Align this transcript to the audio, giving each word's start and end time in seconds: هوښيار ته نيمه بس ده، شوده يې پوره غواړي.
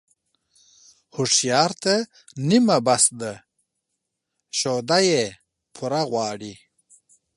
هوښيار 1.15 1.71
ته 1.83 1.93
نيمه 2.47 2.77
بس 2.87 3.05
ده، 3.21 3.33
شوده 4.59 4.99
يې 5.09 5.23
پوره 5.73 6.01
غواړي. 6.11 6.53